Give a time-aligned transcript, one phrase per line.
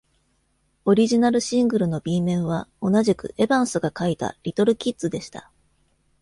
[0.85, 5.51] オリジナル・シングルの B 面は、同じくエヴァンスが書いた「リトル・キッズ」でした。